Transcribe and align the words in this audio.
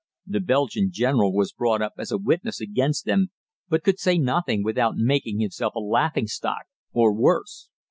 The 0.25 0.39
Belgian 0.39 0.89
general 0.91 1.31
was 1.31 1.53
brought 1.53 1.83
up 1.83 1.93
as 1.99 2.11
a 2.11 2.17
witness 2.17 2.59
against 2.59 3.05
them, 3.05 3.27
but 3.69 3.83
could 3.83 3.99
say 3.99 4.17
nothing 4.17 4.63
without 4.63 4.97
making 4.97 5.39
himself 5.41 5.75
a 5.75 5.79
laughing 5.79 6.25
stock 6.25 6.63
or 6.91 7.13
worse! 7.13 7.69